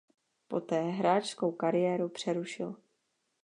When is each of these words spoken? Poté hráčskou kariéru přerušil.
Poté 0.47 0.79
hráčskou 0.81 1.51
kariéru 1.51 2.09
přerušil. 2.09 2.75